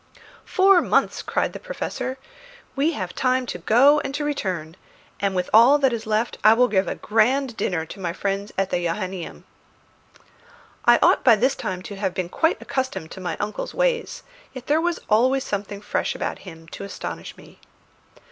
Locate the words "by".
11.23-11.35